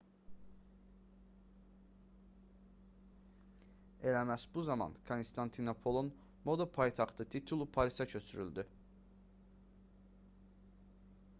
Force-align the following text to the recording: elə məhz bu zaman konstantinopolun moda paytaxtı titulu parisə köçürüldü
elə 4.11 4.21
məhz 4.29 4.45
bu 4.55 4.63
zaman 4.69 4.95
konstantinopolun 5.09 6.09
moda 6.49 6.67
paytaxtı 6.79 7.27
titulu 7.35 7.67
parisə 7.75 8.09
köçürüldü 8.15 8.65